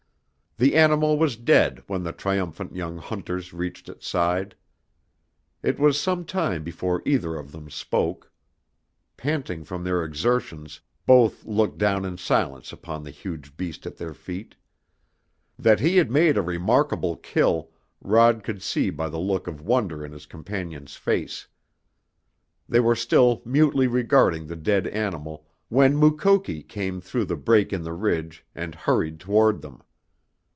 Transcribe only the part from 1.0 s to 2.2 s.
was dead when the